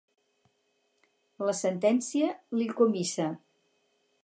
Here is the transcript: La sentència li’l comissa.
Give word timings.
La 1.49 1.53
sentència 1.59 2.31
li’l 2.57 2.75
comissa. 2.83 3.31